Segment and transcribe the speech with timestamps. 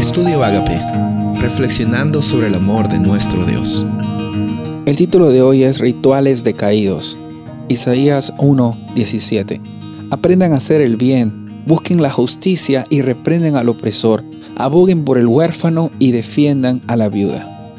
[0.00, 0.80] Estudio Agape,
[1.42, 3.84] reflexionando sobre el amor de nuestro Dios.
[4.86, 7.18] El título de hoy es Rituales decaídos.
[7.68, 9.60] Isaías 1:17.
[10.10, 14.24] Aprendan a hacer el bien, busquen la justicia y reprenden al opresor,
[14.56, 17.74] aboguen por el huérfano y defiendan a la viuda.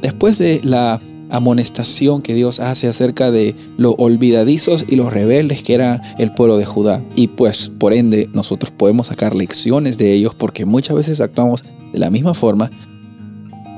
[0.00, 5.74] Después de la amonestación que Dios hace acerca de los olvidadizos y los rebeldes que
[5.74, 7.02] era el pueblo de Judá.
[7.14, 11.98] Y pues por ende nosotros podemos sacar lecciones de ellos porque muchas veces actuamos de
[11.98, 12.70] la misma forma.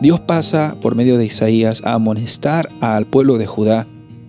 [0.01, 3.87] Dios pasa por medio de Isaías a amonestar al pueblo de Judá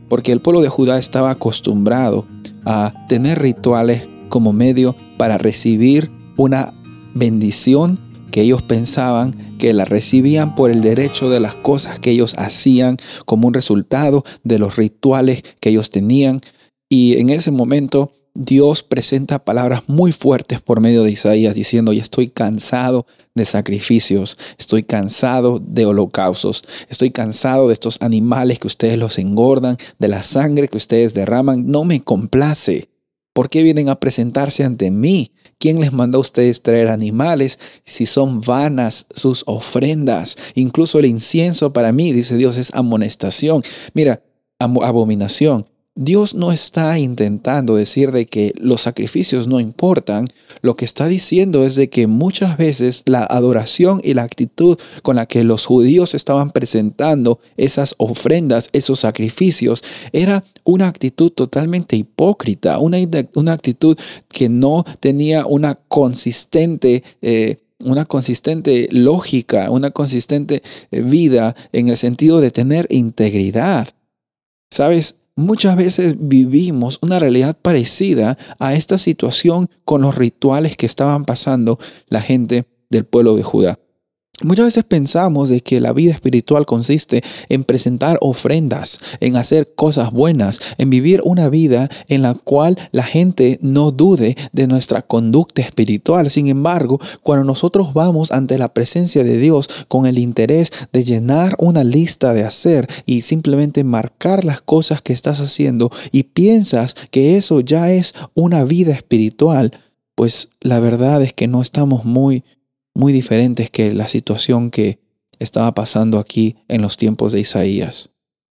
[0.08, 2.26] porque el pueblo de Judá estaba acostumbrado
[2.66, 6.74] a tener rituales como medio para recibir una
[7.14, 8.00] bendición
[8.32, 12.98] que ellos pensaban que la recibían por el derecho de las cosas que ellos hacían
[13.26, 16.42] como un resultado de los rituales que ellos tenían.
[16.90, 22.02] Y en ese momento Dios presenta palabras muy fuertes por medio de Isaías diciendo, ya
[22.02, 28.98] estoy cansado de sacrificios, estoy cansado de holocaustos, estoy cansado de estos animales que ustedes
[28.98, 32.88] los engordan, de la sangre que ustedes derraman, no me complace.
[33.34, 35.32] ¿Por qué vienen a presentarse ante mí?
[35.60, 40.38] ¿Quién les mandó a ustedes traer animales si son vanas sus ofrendas?
[40.56, 43.62] Incluso el incienso para mí, dice Dios, es amonestación.
[43.94, 44.24] Mira,
[44.58, 45.69] abominación.
[46.02, 50.28] Dios no está intentando decir de que los sacrificios no importan,
[50.62, 55.18] lo que está diciendo es de que muchas veces la adoración y la actitud con
[55.18, 59.84] la que los judíos estaban presentando esas ofrendas, esos sacrificios,
[60.14, 62.98] era una actitud totalmente hipócrita, una,
[63.36, 63.98] una actitud
[64.30, 67.04] que no tenía una consistente...
[67.22, 70.62] Eh, una consistente lógica, una consistente
[70.92, 73.88] eh, vida en el sentido de tener integridad.
[74.70, 81.24] Sabes, Muchas veces vivimos una realidad parecida a esta situación con los rituales que estaban
[81.24, 81.80] pasando
[82.10, 83.80] la gente del pueblo de Judá.
[84.42, 90.14] Muchas veces pensamos de que la vida espiritual consiste en presentar ofrendas, en hacer cosas
[90.14, 95.62] buenas, en vivir una vida en la cual la gente no dude de nuestra conducta
[95.62, 96.30] espiritual.
[96.30, 101.56] Sin embargo, cuando nosotros vamos ante la presencia de Dios con el interés de llenar
[101.60, 107.36] una lista de hacer y simplemente marcar las cosas que estás haciendo y piensas que
[107.36, 109.74] eso ya es una vida espiritual,
[110.16, 112.46] pues la verdad es que no estamos muy
[112.94, 115.00] muy diferentes que la situación que
[115.40, 118.10] estaba pasando aquí en los tiempos de Isaías.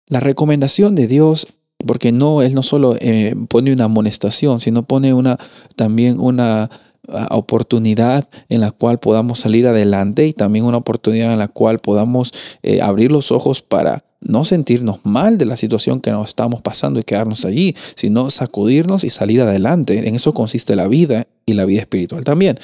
[0.08, 1.48] La recomendación de Dios,
[1.86, 5.38] porque no, Él no solo eh, pone una amonestación, sino pone una,
[5.76, 6.70] también una
[7.10, 11.80] ah, oportunidad en la cual podamos salir adelante y también una oportunidad en la cual
[11.80, 16.62] podamos eh, abrir los ojos para no sentirnos mal de la situación que nos estamos
[16.62, 20.08] pasando y quedarnos allí, sino sacudirnos y salir adelante.
[20.08, 22.58] En eso consiste la vida y la vida espiritual también.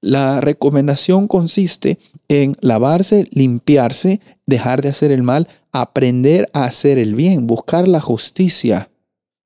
[0.00, 7.14] La recomendación consiste en lavarse, limpiarse, dejar de hacer el mal, aprender a hacer el
[7.14, 8.90] bien, buscar la justicia.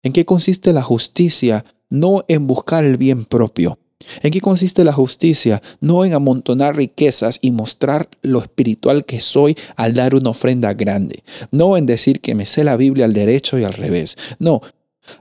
[0.04, 1.64] ¿En qué consiste la justicia?
[1.90, 3.78] No en buscar el bien propio.
[4.22, 5.62] ¿En qué consiste la justicia?
[5.80, 11.24] No en amontonar riquezas y mostrar lo espiritual que soy al dar una ofrenda grande.
[11.50, 14.16] No en decir que me sé la Biblia al derecho y al revés.
[14.38, 14.60] No,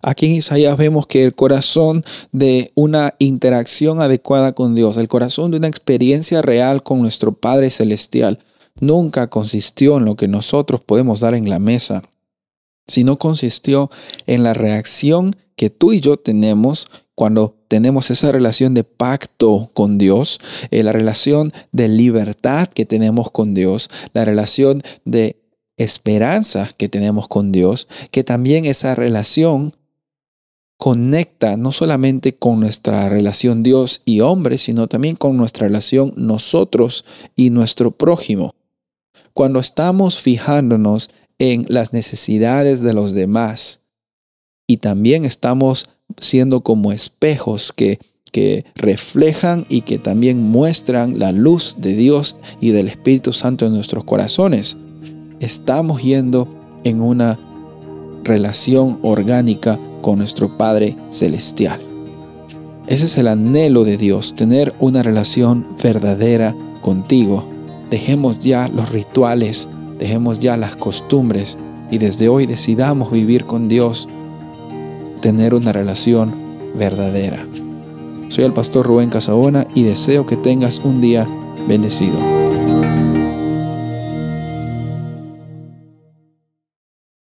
[0.02, 5.52] Aquí en Isaías vemos que el corazón de una interacción adecuada con Dios, el corazón
[5.52, 8.40] de una experiencia real con nuestro Padre Celestial,
[8.80, 12.04] nunca consistió en lo que nosotros podemos dar en la mesa,
[12.88, 13.90] sino consistió
[14.26, 19.98] en la reacción que tú y yo tenemos cuando tenemos esa relación de pacto con
[19.98, 20.40] Dios,
[20.72, 25.43] eh, la relación de libertad que tenemos con Dios, la relación de
[25.78, 29.74] esperanza que tenemos con Dios, que también esa relación
[30.78, 37.06] conecta no solamente con nuestra relación Dios y hombre, sino también con nuestra relación nosotros
[37.36, 38.54] y nuestro prójimo.
[39.34, 43.80] Cuando estamos fijándonos en las necesidades de los demás
[44.68, 48.00] y también estamos siendo como espejos que,
[48.32, 53.74] que reflejan y que también muestran la luz de Dios y del Espíritu Santo en
[53.74, 54.78] nuestros corazones,
[55.40, 56.48] estamos yendo
[56.84, 57.40] en una
[58.24, 61.82] relación orgánica con nuestro Padre Celestial.
[62.88, 67.46] Ese es el anhelo de Dios, tener una relación verdadera contigo.
[67.90, 69.70] Dejemos ya los rituales,
[70.00, 71.58] dejemos ya las costumbres
[71.90, 74.10] y desde hoy decidamos vivir con Dios,
[75.22, 76.34] tener una relación
[76.76, 77.46] verdadera.
[78.28, 81.28] Soy el pastor Rubén Casabona y deseo que tengas un día
[81.68, 82.43] bendecido.